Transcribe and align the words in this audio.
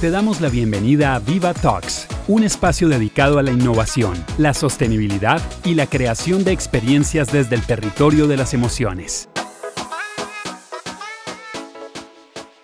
Te 0.00 0.12
damos 0.12 0.40
la 0.40 0.48
bienvenida 0.48 1.16
a 1.16 1.18
Viva 1.18 1.52
Talks, 1.52 2.06
un 2.28 2.44
espacio 2.44 2.88
dedicado 2.88 3.40
a 3.40 3.42
la 3.42 3.50
innovación, 3.50 4.14
la 4.38 4.54
sostenibilidad 4.54 5.42
y 5.64 5.74
la 5.74 5.88
creación 5.88 6.44
de 6.44 6.52
experiencias 6.52 7.32
desde 7.32 7.56
el 7.56 7.66
territorio 7.66 8.28
de 8.28 8.36
las 8.36 8.54
emociones. 8.54 9.28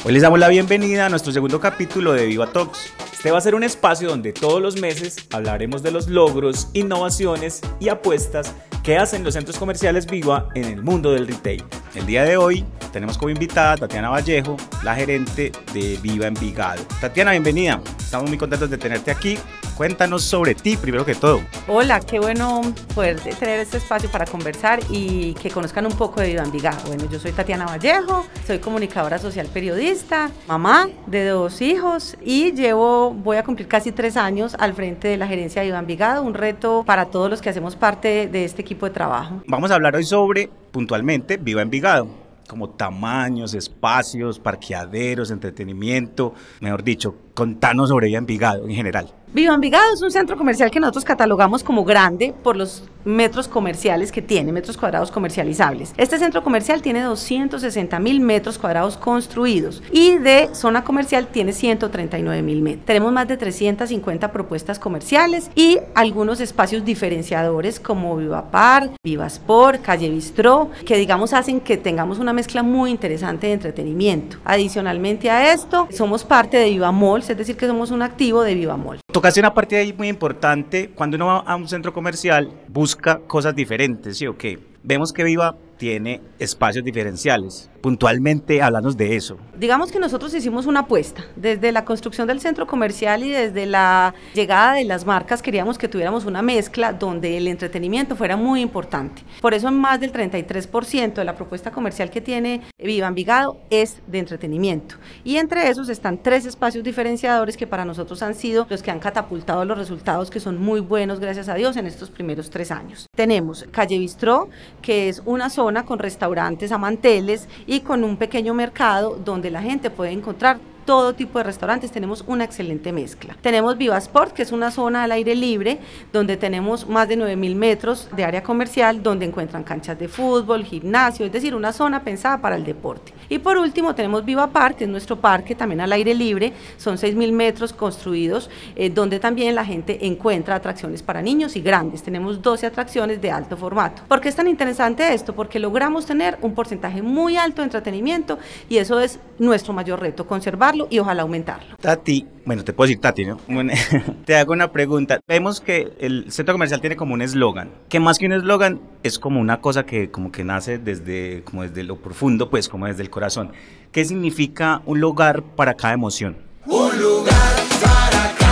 Hoy 0.04 0.12
les 0.12 0.22
damos 0.22 0.38
la 0.38 0.46
bienvenida 0.46 1.06
a 1.06 1.08
nuestro 1.08 1.32
segundo 1.32 1.58
capítulo 1.58 2.12
de 2.12 2.26
Viva 2.26 2.52
Talks. 2.52 2.92
Este 3.12 3.32
va 3.32 3.38
a 3.38 3.40
ser 3.40 3.56
un 3.56 3.64
espacio 3.64 4.10
donde 4.10 4.32
todos 4.32 4.62
los 4.62 4.80
meses 4.80 5.16
hablaremos 5.32 5.82
de 5.82 5.90
los 5.90 6.06
logros, 6.06 6.68
innovaciones 6.72 7.62
y 7.80 7.88
apuestas 7.88 8.54
que 8.84 8.98
hacen 8.98 9.24
los 9.24 9.32
centros 9.32 9.58
comerciales 9.58 10.06
Viva 10.06 10.50
en 10.54 10.66
el 10.66 10.82
mundo 10.82 11.12
del 11.12 11.26
retail. 11.26 11.64
El 11.94 12.04
día 12.04 12.22
de 12.24 12.36
hoy 12.36 12.64
tenemos 12.92 13.16
como 13.16 13.30
invitada 13.30 13.72
a 13.72 13.76
Tatiana 13.78 14.10
Vallejo, 14.10 14.58
la 14.84 14.94
gerente 14.94 15.50
de 15.72 15.98
Viva 16.02 16.26
Envigado. 16.26 16.82
Tatiana, 17.00 17.30
bienvenida. 17.30 17.80
Estamos 17.98 18.28
muy 18.28 18.36
contentos 18.36 18.68
de 18.68 18.76
tenerte 18.76 19.10
aquí. 19.10 19.38
Cuéntanos 19.76 20.22
sobre 20.22 20.54
ti, 20.54 20.76
primero 20.76 21.04
que 21.04 21.16
todo. 21.16 21.40
Hola, 21.66 21.98
qué 21.98 22.20
bueno 22.20 22.60
poder 22.94 23.18
tener 23.18 23.58
este 23.58 23.78
espacio 23.78 24.08
para 24.08 24.24
conversar 24.24 24.78
y 24.88 25.34
que 25.34 25.50
conozcan 25.50 25.84
un 25.84 25.92
poco 25.92 26.20
de 26.20 26.28
Viva 26.28 26.44
Envigado. 26.44 26.78
Bueno, 26.86 27.10
yo 27.10 27.18
soy 27.18 27.32
Tatiana 27.32 27.66
Vallejo, 27.66 28.24
soy 28.46 28.60
comunicadora 28.60 29.18
social 29.18 29.48
periodista, 29.52 30.30
mamá 30.46 30.88
de 31.08 31.26
dos 31.26 31.60
hijos 31.60 32.16
y 32.24 32.52
llevo, 32.52 33.12
voy 33.12 33.36
a 33.36 33.42
cumplir 33.42 33.66
casi 33.66 33.90
tres 33.90 34.16
años 34.16 34.54
al 34.60 34.74
frente 34.74 35.08
de 35.08 35.16
la 35.16 35.26
gerencia 35.26 35.62
de 35.62 35.66
Viva 35.66 35.80
Envigado, 35.80 36.22
un 36.22 36.34
reto 36.34 36.84
para 36.86 37.06
todos 37.06 37.28
los 37.28 37.42
que 37.42 37.48
hacemos 37.48 37.74
parte 37.74 38.28
de 38.28 38.44
este 38.44 38.62
equipo 38.62 38.86
de 38.86 38.92
trabajo. 38.92 39.42
Vamos 39.48 39.72
a 39.72 39.74
hablar 39.74 39.96
hoy 39.96 40.04
sobre, 40.04 40.50
puntualmente, 40.70 41.36
Viva 41.36 41.62
Envigado 41.62 42.24
como 42.46 42.70
tamaños, 42.70 43.54
espacios, 43.54 44.38
parqueaderos, 44.38 45.30
entretenimiento, 45.30 46.34
mejor 46.60 46.84
dicho, 46.84 47.16
contanos 47.34 47.88
sobre 47.88 48.06
Viva 48.06 48.18
Envigado 48.18 48.64
en 48.68 48.74
general. 48.74 49.12
Viva 49.34 49.52
Envigado 49.52 49.92
es 49.92 50.00
un 50.00 50.12
centro 50.12 50.36
comercial 50.36 50.70
que 50.70 50.78
nosotros 50.78 51.04
catalogamos 51.04 51.64
como 51.64 51.84
grande 51.84 52.32
por 52.44 52.54
los 52.54 52.84
metros 53.04 53.48
comerciales 53.48 54.12
que 54.12 54.22
tiene, 54.22 54.52
metros 54.52 54.76
cuadrados 54.76 55.10
comercializables. 55.10 55.92
Este 55.96 56.20
centro 56.20 56.44
comercial 56.44 56.82
tiene 56.82 57.02
260 57.02 57.98
mil 57.98 58.20
metros 58.20 58.58
cuadrados 58.58 58.96
construidos 58.96 59.82
y 59.90 60.18
de 60.18 60.50
zona 60.52 60.84
comercial 60.84 61.26
tiene 61.26 61.52
139 61.52 62.42
mil 62.42 62.62
metros. 62.62 62.86
Tenemos 62.86 63.12
más 63.12 63.26
de 63.26 63.36
350 63.36 64.30
propuestas 64.30 64.78
comerciales 64.78 65.50
y 65.56 65.78
algunos 65.96 66.40
espacios 66.40 66.84
diferenciadores 66.84 67.80
como 67.80 68.16
Viva 68.16 68.52
Park, 68.52 68.92
Viva 69.02 69.26
Sport, 69.26 69.82
Calle 69.82 70.10
Bistró, 70.10 70.70
que 70.86 70.96
digamos 70.96 71.32
hacen 71.32 71.60
que 71.60 71.76
tengamos 71.76 72.20
una 72.20 72.32
mezcla 72.32 72.62
muy 72.62 72.92
interesante 72.92 73.48
de 73.48 73.54
entretenimiento. 73.54 74.36
Adicionalmente 74.44 75.28
a 75.28 75.52
esto, 75.52 75.88
somos 75.90 76.22
parte 76.22 76.56
de 76.56 76.70
Viva 76.70 76.92
Malls, 76.92 77.30
es 77.30 77.36
decir, 77.36 77.56
que 77.56 77.66
somos 77.66 77.90
un 77.90 78.02
activo 78.02 78.42
de 78.42 78.54
Viva 78.54 78.76
Mall. 78.76 79.03
Tocaste 79.14 79.38
una 79.38 79.54
parte 79.54 79.76
ahí 79.76 79.92
muy 79.92 80.08
importante, 80.08 80.90
cuando 80.92 81.14
uno 81.14 81.26
va 81.26 81.38
a 81.38 81.54
un 81.54 81.68
centro 81.68 81.92
comercial 81.92 82.50
busca 82.66 83.20
cosas 83.20 83.54
diferentes, 83.54 84.18
¿sí 84.18 84.26
o 84.26 84.36
qué? 84.36 84.58
Vemos 84.86 85.14
que 85.14 85.24
Viva 85.24 85.56
tiene 85.78 86.20
espacios 86.38 86.84
diferenciales. 86.84 87.70
Puntualmente, 87.80 88.62
háblanos 88.62 88.96
de 88.96 89.16
eso. 89.16 89.36
Digamos 89.58 89.92
que 89.92 89.98
nosotros 89.98 90.32
hicimos 90.32 90.66
una 90.66 90.80
apuesta. 90.80 91.24
Desde 91.36 91.72
la 91.72 91.84
construcción 91.84 92.26
del 92.26 92.40
centro 92.40 92.66
comercial 92.66 93.22
y 93.22 93.30
desde 93.30 93.66
la 93.66 94.14
llegada 94.34 94.74
de 94.74 94.84
las 94.84 95.04
marcas, 95.04 95.42
queríamos 95.42 95.76
que 95.76 95.88
tuviéramos 95.88 96.24
una 96.24 96.40
mezcla 96.40 96.92
donde 96.94 97.36
el 97.36 97.46
entretenimiento 97.46 98.16
fuera 98.16 98.36
muy 98.36 98.62
importante. 98.62 99.22
Por 99.42 99.52
eso, 99.52 99.70
más 99.70 100.00
del 100.00 100.12
33% 100.12 101.14
de 101.14 101.24
la 101.24 101.34
propuesta 101.34 101.70
comercial 101.70 102.10
que 102.10 102.22
tiene 102.22 102.62
Viva 102.78 103.06
Envigado 103.06 103.60
es 103.68 104.00
de 104.06 104.18
entretenimiento. 104.18 104.96
Y 105.22 105.36
entre 105.36 105.68
esos 105.68 105.90
están 105.90 106.22
tres 106.22 106.46
espacios 106.46 106.84
diferenciadores 106.84 107.56
que 107.56 107.66
para 107.66 107.84
nosotros 107.84 108.22
han 108.22 108.34
sido 108.34 108.66
los 108.70 108.82
que 108.82 108.90
han 108.90 109.00
catapultado 109.00 109.64
los 109.64 109.76
resultados 109.76 110.30
que 110.30 110.40
son 110.40 110.58
muy 110.58 110.80
buenos, 110.80 111.20
gracias 111.20 111.50
a 111.50 111.54
Dios, 111.54 111.76
en 111.76 111.86
estos 111.86 112.10
primeros 112.10 112.48
tres 112.48 112.70
años. 112.70 113.06
Tenemos 113.14 113.66
Calle 113.70 113.98
Bistró, 113.98 114.48
que 114.84 115.08
es 115.08 115.22
una 115.24 115.48
zona 115.48 115.86
con 115.86 115.98
restaurantes 115.98 116.70
a 116.70 116.76
manteles 116.76 117.48
y 117.66 117.80
con 117.80 118.04
un 118.04 118.18
pequeño 118.18 118.52
mercado 118.52 119.18
donde 119.24 119.50
la 119.50 119.62
gente 119.62 119.88
puede 119.88 120.12
encontrar 120.12 120.58
todo 120.84 121.14
tipo 121.14 121.38
de 121.38 121.44
restaurantes, 121.44 121.90
tenemos 121.90 122.22
una 122.26 122.44
excelente 122.44 122.92
mezcla. 122.92 123.34
Tenemos 123.40 123.78
Viva 123.78 123.96
Sport, 123.96 124.34
que 124.34 124.42
es 124.42 124.52
una 124.52 124.70
zona 124.70 125.04
al 125.04 125.12
aire 125.12 125.34
libre, 125.34 125.78
donde 126.12 126.36
tenemos 126.36 126.86
más 126.86 127.08
de 127.08 127.16
9.000 127.16 127.54
metros 127.54 128.08
de 128.14 128.24
área 128.24 128.42
comercial, 128.42 129.02
donde 129.02 129.24
encuentran 129.24 129.64
canchas 129.64 129.98
de 129.98 130.08
fútbol, 130.08 130.64
gimnasio, 130.64 131.24
es 131.24 131.32
decir, 131.32 131.54
una 131.54 131.72
zona 131.72 132.04
pensada 132.04 132.42
para 132.42 132.56
el 132.56 132.64
deporte. 132.64 133.14
Y 133.34 133.40
por 133.40 133.58
último 133.58 133.96
tenemos 133.96 134.24
Viva 134.24 134.46
Park, 134.46 134.76
que 134.76 134.84
es 134.84 134.90
nuestro 134.90 135.16
parque 135.20 135.56
también 135.56 135.80
al 135.80 135.90
aire 135.90 136.14
libre, 136.14 136.52
son 136.76 136.96
6.000 136.96 137.32
metros 137.32 137.72
construidos, 137.72 138.48
eh, 138.76 138.90
donde 138.90 139.18
también 139.18 139.56
la 139.56 139.64
gente 139.64 140.06
encuentra 140.06 140.54
atracciones 140.54 141.02
para 141.02 141.20
niños 141.20 141.56
y 141.56 141.60
grandes. 141.60 142.04
Tenemos 142.04 142.40
12 142.40 142.66
atracciones 142.66 143.20
de 143.20 143.32
alto 143.32 143.56
formato. 143.56 144.02
¿Por 144.06 144.20
qué 144.20 144.28
es 144.28 144.36
tan 144.36 144.46
interesante 144.46 145.12
esto? 145.12 145.34
Porque 145.34 145.58
logramos 145.58 146.06
tener 146.06 146.38
un 146.42 146.54
porcentaje 146.54 147.02
muy 147.02 147.36
alto 147.36 147.62
de 147.62 147.64
entretenimiento 147.64 148.38
y 148.68 148.76
eso 148.76 149.00
es 149.00 149.18
nuestro 149.40 149.72
mayor 149.72 149.98
reto, 149.98 150.28
conservar 150.28 150.76
y 150.88 151.00
ojalá 151.00 151.22
aumentarlo. 151.22 151.74
Tati, 151.80 152.24
bueno, 152.44 152.64
te 152.64 152.72
puedo 152.72 152.88
decir 152.88 153.00
Tati, 153.00 153.24
¿no? 153.24 153.38
te 154.24 154.36
hago 154.36 154.52
una 154.52 154.72
pregunta. 154.72 155.20
Vemos 155.26 155.60
que 155.60 155.92
el 155.98 156.30
centro 156.30 156.54
comercial 156.54 156.80
tiene 156.80 156.96
como 156.96 157.14
un 157.14 157.22
eslogan, 157.22 157.70
que 157.88 158.00
más 158.00 158.18
que 158.18 158.26
un 158.26 158.32
eslogan 158.32 158.80
es 159.02 159.18
como 159.18 159.40
una 159.40 159.60
cosa 159.60 159.84
que 159.86 160.10
como 160.10 160.30
que 160.30 160.44
nace 160.44 160.78
desde, 160.78 161.42
como 161.44 161.62
desde 161.62 161.82
lo 161.84 161.96
profundo, 161.96 162.50
pues 162.50 162.68
como 162.68 162.86
desde 162.86 163.02
el 163.02 163.10
corazón. 163.10 163.52
¿Qué 163.92 164.04
significa 164.04 164.82
un 164.86 165.00
lugar 165.00 165.42
para 165.42 165.74
cada 165.74 165.94
emoción? 165.94 166.36
Un 166.66 167.00
lugar 167.00 167.34
para 167.82 168.34
cada 168.38 168.43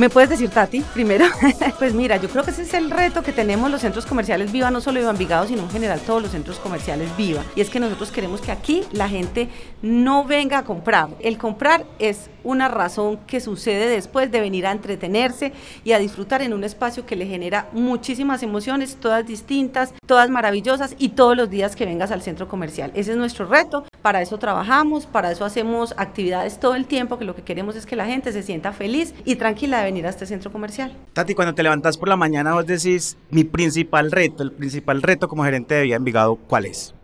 ¿Me 0.00 0.08
puedes 0.08 0.30
decir, 0.30 0.48
Tati, 0.48 0.80
primero? 0.80 1.26
pues 1.78 1.92
mira, 1.92 2.16
yo 2.16 2.30
creo 2.30 2.42
que 2.42 2.52
ese 2.52 2.62
es 2.62 2.72
el 2.72 2.90
reto 2.90 3.22
que 3.22 3.34
tenemos 3.34 3.70
los 3.70 3.82
centros 3.82 4.06
comerciales 4.06 4.50
Viva, 4.50 4.70
no 4.70 4.80
solo 4.80 4.98
Viva 4.98 5.10
Envigado, 5.10 5.46
sino 5.46 5.60
en 5.60 5.68
general 5.68 6.00
todos 6.00 6.22
los 6.22 6.30
centros 6.30 6.58
comerciales 6.58 7.14
Viva. 7.18 7.44
Y 7.54 7.60
es 7.60 7.68
que 7.68 7.80
nosotros 7.80 8.10
queremos 8.10 8.40
que 8.40 8.50
aquí 8.50 8.82
la 8.92 9.10
gente 9.10 9.50
no 9.82 10.24
venga 10.24 10.56
a 10.56 10.64
comprar. 10.64 11.10
El 11.20 11.36
comprar 11.36 11.84
es 11.98 12.30
una 12.44 12.68
razón 12.68 13.18
que 13.26 13.40
sucede 13.40 13.90
después 13.90 14.30
de 14.30 14.40
venir 14.40 14.66
a 14.66 14.72
entretenerse 14.72 15.52
y 15.84 15.92
a 15.92 15.98
disfrutar 15.98 16.40
en 16.40 16.54
un 16.54 16.64
espacio 16.64 17.04
que 17.04 17.14
le 17.14 17.26
genera 17.26 17.68
muchísimas 17.72 18.42
emociones, 18.42 18.96
todas 18.96 19.26
distintas, 19.26 19.92
todas 20.06 20.30
maravillosas 20.30 20.94
y 20.96 21.10
todos 21.10 21.36
los 21.36 21.50
días 21.50 21.76
que 21.76 21.84
vengas 21.84 22.10
al 22.10 22.22
centro 22.22 22.48
comercial. 22.48 22.90
Ese 22.94 23.10
es 23.10 23.18
nuestro 23.18 23.44
reto. 23.44 23.84
Para 24.02 24.22
eso 24.22 24.38
trabajamos, 24.38 25.06
para 25.06 25.30
eso 25.30 25.44
hacemos 25.44 25.94
actividades 25.96 26.58
todo 26.58 26.74
el 26.74 26.86
tiempo, 26.86 27.18
que 27.18 27.24
lo 27.24 27.34
que 27.34 27.42
queremos 27.42 27.76
es 27.76 27.86
que 27.86 27.96
la 27.96 28.06
gente 28.06 28.32
se 28.32 28.42
sienta 28.42 28.72
feliz 28.72 29.14
y 29.24 29.36
tranquila 29.36 29.78
de 29.78 29.84
venir 29.84 30.06
a 30.06 30.10
este 30.10 30.26
centro 30.26 30.50
comercial. 30.50 30.96
Tati, 31.12 31.34
cuando 31.34 31.54
te 31.54 31.62
levantas 31.62 31.98
por 31.98 32.08
la 32.08 32.16
mañana 32.16 32.54
vos 32.54 32.66
decís, 32.66 33.16
mi 33.30 33.44
principal 33.44 34.10
reto, 34.10 34.42
el 34.42 34.52
principal 34.52 35.02
reto 35.02 35.28
como 35.28 35.44
gerente 35.44 35.74
de 35.74 35.82
Vía 35.82 35.96
Envigado, 35.96 36.36
¿cuál 36.36 36.66
es? 36.66 36.94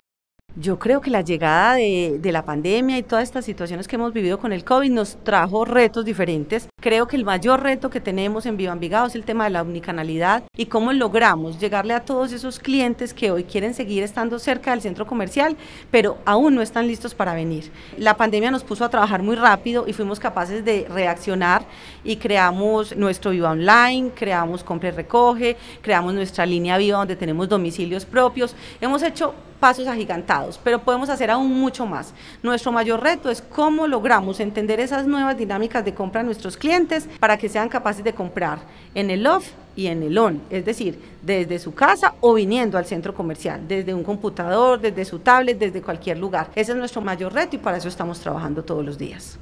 Yo 0.58 0.78
creo 0.78 1.02
que 1.02 1.10
la 1.10 1.20
llegada 1.20 1.74
de, 1.74 2.18
de, 2.18 2.32
la 2.32 2.42
pandemia 2.46 2.96
y 2.96 3.02
todas 3.02 3.24
estas 3.24 3.44
situaciones 3.44 3.86
que 3.86 3.96
hemos 3.96 4.14
vivido 4.14 4.38
con 4.38 4.54
el 4.54 4.64
COVID 4.64 4.90
nos 4.90 5.22
trajo 5.22 5.66
retos 5.66 6.06
diferentes. 6.06 6.66
Creo 6.80 7.06
que 7.06 7.16
el 7.16 7.26
mayor 7.26 7.62
reto 7.62 7.90
que 7.90 8.00
tenemos 8.00 8.46
en 8.46 8.56
Viva 8.56 8.72
Envigado 8.72 9.06
es 9.06 9.14
el 9.14 9.24
tema 9.24 9.44
de 9.44 9.50
la 9.50 9.60
omnicanalidad 9.60 10.44
y 10.56 10.64
cómo 10.64 10.94
logramos 10.94 11.60
llegarle 11.60 11.92
a 11.92 12.06
todos 12.06 12.32
esos 12.32 12.58
clientes 12.58 13.12
que 13.12 13.30
hoy 13.30 13.44
quieren 13.44 13.74
seguir 13.74 14.02
estando 14.02 14.38
cerca 14.38 14.70
del 14.70 14.80
centro 14.80 15.06
comercial, 15.06 15.58
pero 15.90 16.16
aún 16.24 16.54
no 16.54 16.62
están 16.62 16.86
listos 16.86 17.14
para 17.14 17.34
venir. 17.34 17.70
La 17.98 18.16
pandemia 18.16 18.50
nos 18.50 18.64
puso 18.64 18.82
a 18.86 18.88
trabajar 18.88 19.22
muy 19.22 19.36
rápido 19.36 19.86
y 19.86 19.92
fuimos 19.92 20.18
capaces 20.18 20.64
de 20.64 20.86
reaccionar 20.88 21.66
y 22.02 22.16
creamos 22.16 22.96
nuestro 22.96 23.32
Viva 23.32 23.50
Online, 23.50 24.10
creamos 24.14 24.64
Compre 24.64 24.90
Recoge, 24.90 25.58
creamos 25.82 26.14
nuestra 26.14 26.46
línea 26.46 26.78
Viva 26.78 26.96
donde 26.96 27.16
tenemos 27.16 27.46
domicilios 27.46 28.06
propios. 28.06 28.56
Hemos 28.80 29.02
hecho 29.02 29.34
pasos 29.56 29.86
agigantados, 29.88 30.60
pero 30.62 30.82
podemos 30.82 31.08
hacer 31.08 31.30
aún 31.30 31.52
mucho 31.58 31.86
más. 31.86 32.12
Nuestro 32.42 32.72
mayor 32.72 33.02
reto 33.02 33.30
es 33.30 33.42
cómo 33.42 33.86
logramos 33.86 34.40
entender 34.40 34.80
esas 34.80 35.06
nuevas 35.06 35.36
dinámicas 35.36 35.84
de 35.84 35.94
compra 35.94 36.20
de 36.20 36.26
nuestros 36.26 36.56
clientes 36.56 37.08
para 37.18 37.36
que 37.36 37.48
sean 37.48 37.68
capaces 37.68 38.04
de 38.04 38.14
comprar 38.14 38.58
en 38.94 39.10
el 39.10 39.26
off 39.26 39.48
y 39.74 39.88
en 39.88 40.02
el 40.02 40.16
on, 40.16 40.40
es 40.48 40.64
decir, 40.64 40.98
desde 41.22 41.58
su 41.58 41.74
casa 41.74 42.14
o 42.20 42.34
viniendo 42.34 42.78
al 42.78 42.86
centro 42.86 43.14
comercial, 43.14 43.60
desde 43.68 43.92
un 43.92 44.02
computador, 44.02 44.80
desde 44.80 45.04
su 45.04 45.18
tablet, 45.18 45.58
desde 45.58 45.82
cualquier 45.82 46.18
lugar. 46.18 46.48
Ese 46.54 46.72
es 46.72 46.78
nuestro 46.78 47.02
mayor 47.02 47.34
reto 47.34 47.56
y 47.56 47.58
para 47.58 47.76
eso 47.76 47.88
estamos 47.88 48.18
trabajando 48.20 48.64
todos 48.64 48.84
los 48.84 48.96
días. 48.96 49.38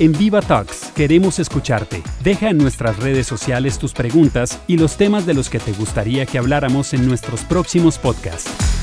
En 0.00 0.12
Viva 0.12 0.40
Talks 0.40 0.92
queremos 0.94 1.38
escucharte. 1.38 2.02
Deja 2.24 2.48
en 2.48 2.56
nuestras 2.56 2.96
redes 2.96 3.26
sociales 3.26 3.78
tus 3.78 3.92
preguntas 3.92 4.58
y 4.66 4.78
los 4.78 4.96
temas 4.96 5.26
de 5.26 5.34
los 5.34 5.50
que 5.50 5.58
te 5.58 5.72
gustaría 5.72 6.24
que 6.24 6.38
habláramos 6.38 6.94
en 6.94 7.06
nuestros 7.06 7.42
próximos 7.42 7.98
podcasts. 7.98 8.79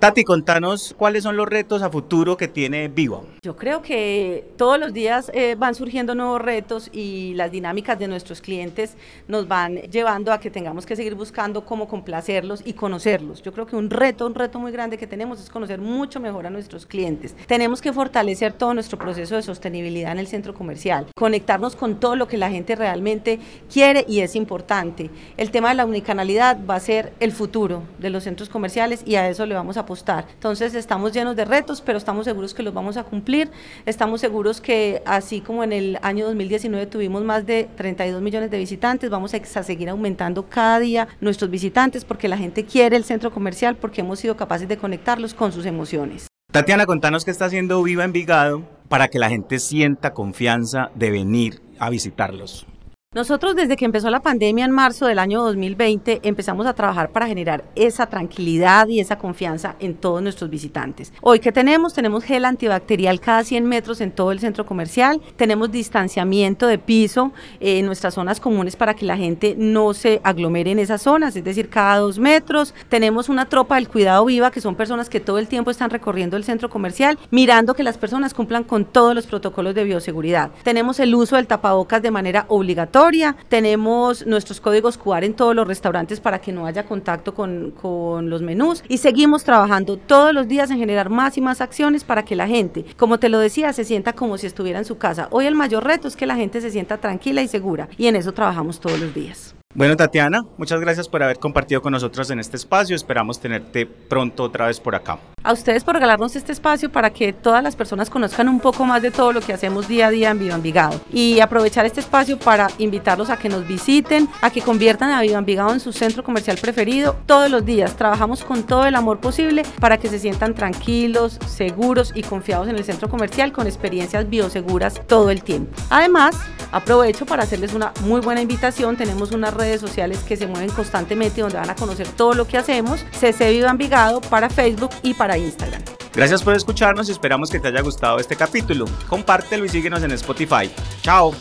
Tati, 0.00 0.24
contanos 0.24 0.94
cuáles 0.96 1.24
son 1.24 1.36
los 1.36 1.46
retos 1.46 1.82
a 1.82 1.90
futuro 1.90 2.38
que 2.38 2.48
tiene 2.48 2.88
Viva. 2.88 3.20
Yo 3.42 3.54
creo 3.54 3.82
que 3.82 4.46
todos 4.56 4.80
los 4.80 4.94
días 4.94 5.30
eh, 5.34 5.56
van 5.58 5.74
surgiendo 5.74 6.14
nuevos 6.14 6.40
retos 6.40 6.88
y 6.90 7.34
las 7.34 7.50
dinámicas 7.52 7.98
de 7.98 8.08
nuestros 8.08 8.40
clientes 8.40 8.96
nos 9.28 9.46
van 9.46 9.76
llevando 9.76 10.32
a 10.32 10.40
que 10.40 10.50
tengamos 10.50 10.86
que 10.86 10.96
seguir 10.96 11.16
buscando 11.16 11.66
cómo 11.66 11.86
complacerlos 11.86 12.62
y 12.64 12.72
conocerlos. 12.72 13.42
Yo 13.42 13.52
creo 13.52 13.66
que 13.66 13.76
un 13.76 13.90
reto, 13.90 14.26
un 14.26 14.34
reto 14.34 14.58
muy 14.58 14.72
grande 14.72 14.96
que 14.96 15.06
tenemos 15.06 15.38
es 15.38 15.50
conocer 15.50 15.82
mucho 15.82 16.18
mejor 16.18 16.46
a 16.46 16.50
nuestros 16.50 16.86
clientes. 16.86 17.36
Tenemos 17.46 17.82
que 17.82 17.92
fortalecer 17.92 18.54
todo 18.54 18.72
nuestro 18.72 18.98
proceso 18.98 19.36
de 19.36 19.42
sostenibilidad 19.42 20.12
en 20.12 20.18
el 20.18 20.28
centro 20.28 20.54
comercial, 20.54 21.08
conectarnos 21.14 21.76
con 21.76 22.00
todo 22.00 22.16
lo 22.16 22.26
que 22.26 22.38
la 22.38 22.48
gente 22.48 22.74
realmente 22.74 23.38
quiere 23.70 24.06
y 24.08 24.20
es 24.20 24.34
importante. 24.34 25.10
El 25.36 25.50
tema 25.50 25.68
de 25.68 25.74
la 25.74 25.84
unicanalidad 25.84 26.58
va 26.64 26.76
a 26.76 26.80
ser 26.80 27.12
el 27.20 27.32
futuro 27.32 27.82
de 27.98 28.08
los 28.08 28.24
centros 28.24 28.48
comerciales 28.48 29.02
y 29.04 29.16
a 29.16 29.28
eso 29.28 29.44
le 29.44 29.54
vamos 29.54 29.76
a 29.76 29.89
entonces 30.34 30.74
estamos 30.74 31.12
llenos 31.12 31.36
de 31.36 31.44
retos, 31.44 31.80
pero 31.80 31.98
estamos 31.98 32.24
seguros 32.24 32.54
que 32.54 32.62
los 32.62 32.72
vamos 32.72 32.96
a 32.96 33.04
cumplir. 33.04 33.50
Estamos 33.86 34.20
seguros 34.20 34.60
que 34.60 35.02
así 35.04 35.40
como 35.40 35.64
en 35.64 35.72
el 35.72 35.98
año 36.02 36.26
2019 36.26 36.86
tuvimos 36.86 37.24
más 37.24 37.44
de 37.44 37.68
32 37.76 38.22
millones 38.22 38.50
de 38.50 38.58
visitantes, 38.58 39.10
vamos 39.10 39.34
a 39.34 39.62
seguir 39.62 39.88
aumentando 39.88 40.46
cada 40.48 40.78
día 40.78 41.08
nuestros 41.20 41.50
visitantes 41.50 42.04
porque 42.04 42.28
la 42.28 42.36
gente 42.36 42.64
quiere 42.64 42.96
el 42.96 43.04
centro 43.04 43.32
comercial, 43.32 43.76
porque 43.76 44.00
hemos 44.02 44.20
sido 44.20 44.36
capaces 44.36 44.68
de 44.68 44.76
conectarlos 44.76 45.34
con 45.34 45.52
sus 45.52 45.66
emociones. 45.66 46.28
Tatiana, 46.52 46.86
contanos 46.86 47.24
qué 47.24 47.30
está 47.30 47.46
haciendo 47.46 47.82
Viva 47.82 48.04
Envigado 48.04 48.62
para 48.88 49.08
que 49.08 49.18
la 49.18 49.28
gente 49.28 49.58
sienta 49.58 50.12
confianza 50.12 50.90
de 50.94 51.10
venir 51.10 51.60
a 51.78 51.90
visitarlos. 51.90 52.66
Nosotros 53.12 53.56
desde 53.56 53.76
que 53.76 53.84
empezó 53.84 54.08
la 54.08 54.22
pandemia 54.22 54.64
en 54.64 54.70
marzo 54.70 55.04
del 55.04 55.18
año 55.18 55.42
2020 55.42 56.20
empezamos 56.22 56.64
a 56.68 56.74
trabajar 56.74 57.10
para 57.10 57.26
generar 57.26 57.64
esa 57.74 58.06
tranquilidad 58.06 58.86
y 58.86 59.00
esa 59.00 59.18
confianza 59.18 59.74
en 59.80 59.96
todos 59.96 60.22
nuestros 60.22 60.48
visitantes. 60.48 61.12
Hoy 61.20 61.40
que 61.40 61.50
tenemos, 61.50 61.92
tenemos 61.92 62.22
gel 62.22 62.44
antibacterial 62.44 63.18
cada 63.18 63.42
100 63.42 63.66
metros 63.66 64.00
en 64.00 64.12
todo 64.12 64.30
el 64.30 64.38
centro 64.38 64.64
comercial, 64.64 65.20
tenemos 65.34 65.72
distanciamiento 65.72 66.68
de 66.68 66.78
piso 66.78 67.32
en 67.58 67.84
nuestras 67.84 68.14
zonas 68.14 68.38
comunes 68.38 68.76
para 68.76 68.94
que 68.94 69.04
la 69.04 69.16
gente 69.16 69.56
no 69.58 69.92
se 69.92 70.20
aglomere 70.22 70.70
en 70.70 70.78
esas 70.78 71.02
zonas, 71.02 71.34
es 71.34 71.42
decir, 71.42 71.68
cada 71.68 71.98
dos 71.98 72.20
metros. 72.20 72.76
Tenemos 72.88 73.28
una 73.28 73.48
tropa 73.48 73.74
del 73.74 73.88
cuidado 73.88 74.24
viva 74.24 74.52
que 74.52 74.60
son 74.60 74.76
personas 74.76 75.10
que 75.10 75.18
todo 75.18 75.40
el 75.40 75.48
tiempo 75.48 75.72
están 75.72 75.90
recorriendo 75.90 76.36
el 76.36 76.44
centro 76.44 76.70
comercial 76.70 77.18
mirando 77.32 77.74
que 77.74 77.82
las 77.82 77.98
personas 77.98 78.34
cumplan 78.34 78.62
con 78.62 78.84
todos 78.84 79.16
los 79.16 79.26
protocolos 79.26 79.74
de 79.74 79.82
bioseguridad. 79.82 80.52
Tenemos 80.62 81.00
el 81.00 81.12
uso 81.12 81.34
del 81.34 81.48
tapabocas 81.48 82.02
de 82.02 82.12
manera 82.12 82.44
obligatoria 82.46 82.99
tenemos 83.48 84.26
nuestros 84.26 84.60
códigos 84.60 84.98
QR 84.98 85.24
en 85.24 85.34
todos 85.34 85.54
los 85.54 85.66
restaurantes 85.66 86.20
para 86.20 86.40
que 86.40 86.52
no 86.52 86.66
haya 86.66 86.84
contacto 86.84 87.34
con, 87.34 87.70
con 87.70 88.28
los 88.28 88.42
menús 88.42 88.84
y 88.88 88.98
seguimos 88.98 89.44
trabajando 89.44 89.96
todos 89.96 90.34
los 90.34 90.48
días 90.48 90.70
en 90.70 90.78
generar 90.78 91.08
más 91.08 91.38
y 91.38 91.40
más 91.40 91.60
acciones 91.60 92.04
para 92.04 92.24
que 92.24 92.36
la 92.36 92.46
gente, 92.46 92.84
como 92.96 93.18
te 93.18 93.28
lo 93.28 93.38
decía, 93.38 93.72
se 93.72 93.84
sienta 93.84 94.12
como 94.12 94.38
si 94.38 94.46
estuviera 94.46 94.78
en 94.78 94.84
su 94.84 94.98
casa. 94.98 95.28
Hoy 95.30 95.46
el 95.46 95.54
mayor 95.54 95.84
reto 95.84 96.08
es 96.08 96.16
que 96.16 96.26
la 96.26 96.36
gente 96.36 96.60
se 96.60 96.70
sienta 96.70 96.98
tranquila 96.98 97.42
y 97.42 97.48
segura 97.48 97.88
y 97.96 98.06
en 98.06 98.16
eso 98.16 98.32
trabajamos 98.32 98.80
todos 98.80 99.00
los 99.00 99.14
días. 99.14 99.54
Bueno, 99.72 99.96
Tatiana, 99.96 100.42
muchas 100.58 100.80
gracias 100.80 101.08
por 101.08 101.22
haber 101.22 101.38
compartido 101.38 101.80
con 101.80 101.92
nosotros 101.92 102.28
en 102.30 102.40
este 102.40 102.56
espacio. 102.56 102.96
Esperamos 102.96 103.38
tenerte 103.38 103.86
pronto 103.86 104.42
otra 104.42 104.66
vez 104.66 104.80
por 104.80 104.96
acá. 104.96 105.20
A 105.42 105.54
ustedes 105.54 105.84
por 105.84 105.94
regalarnos 105.94 106.36
este 106.36 106.52
espacio 106.52 106.92
para 106.92 107.08
que 107.08 107.32
todas 107.32 107.62
las 107.62 107.74
personas 107.74 108.10
conozcan 108.10 108.46
un 108.46 108.60
poco 108.60 108.84
más 108.84 109.00
de 109.00 109.10
todo 109.10 109.32
lo 109.32 109.40
que 109.40 109.54
hacemos 109.54 109.88
día 109.88 110.08
a 110.08 110.10
día 110.10 110.30
en 110.30 110.38
Viva 110.38 110.54
Envigado. 110.54 111.00
Y 111.10 111.40
aprovechar 111.40 111.86
este 111.86 112.00
espacio 112.00 112.38
para 112.38 112.68
invitarlos 112.76 113.30
a 113.30 113.38
que 113.38 113.48
nos 113.48 113.66
visiten, 113.66 114.28
a 114.42 114.50
que 114.50 114.60
conviertan 114.60 115.10
a 115.10 115.22
Viva 115.22 115.38
Envigado 115.38 115.72
en 115.72 115.80
su 115.80 115.94
centro 115.94 116.22
comercial 116.22 116.58
preferido 116.60 117.16
todos 117.24 117.50
los 117.50 117.64
días. 117.64 117.96
Trabajamos 117.96 118.44
con 118.44 118.64
todo 118.64 118.84
el 118.84 118.94
amor 118.94 119.20
posible 119.20 119.62
para 119.80 119.96
que 119.96 120.08
se 120.08 120.18
sientan 120.18 120.54
tranquilos, 120.54 121.38
seguros 121.46 122.12
y 122.14 122.22
confiados 122.22 122.68
en 122.68 122.76
el 122.76 122.84
centro 122.84 123.08
comercial 123.08 123.50
con 123.50 123.66
experiencias 123.66 124.28
bioseguras 124.28 125.00
todo 125.06 125.30
el 125.30 125.42
tiempo. 125.42 125.74
Además, 125.88 126.36
aprovecho 126.70 127.24
para 127.24 127.44
hacerles 127.44 127.72
una 127.72 127.94
muy 128.02 128.20
buena 128.20 128.42
invitación. 128.42 128.98
Tenemos 128.98 129.32
una 129.32 129.50
redes 129.50 129.80
sociales 129.80 130.18
que 130.18 130.36
se 130.36 130.46
mueven 130.46 130.68
constantemente 130.68 131.40
donde 131.40 131.56
van 131.56 131.70
a 131.70 131.76
conocer 131.76 132.08
todo 132.08 132.34
lo 132.34 132.46
que 132.46 132.58
hacemos. 132.58 133.06
CC 133.18 133.52
Viva 133.52 133.70
Envigado 133.70 134.20
para 134.20 134.50
Facebook 134.50 134.90
y 135.02 135.14
para 135.30 135.38
Instagram. 135.38 135.82
Gracias 136.12 136.42
por 136.42 136.54
escucharnos 136.56 137.08
y 137.08 137.12
esperamos 137.12 137.50
que 137.50 137.60
te 137.60 137.68
haya 137.68 137.82
gustado 137.82 138.18
este 138.18 138.34
capítulo. 138.34 138.86
Compártelo 139.08 139.64
y 139.64 139.68
síguenos 139.68 140.02
en 140.02 140.10
Spotify. 140.12 140.70
Chao. 141.02 141.32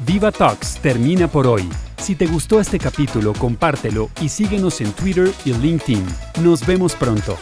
Viva 0.00 0.32
Talks 0.32 0.78
termina 0.80 1.28
por 1.28 1.46
hoy. 1.46 1.68
Si 1.98 2.14
te 2.14 2.26
gustó 2.26 2.58
este 2.58 2.78
capítulo, 2.78 3.34
compártelo 3.34 4.08
y 4.22 4.30
síguenos 4.30 4.80
en 4.80 4.92
Twitter 4.92 5.30
y 5.44 5.52
LinkedIn. 5.52 6.04
Nos 6.42 6.64
vemos 6.66 6.94
pronto. 6.94 7.36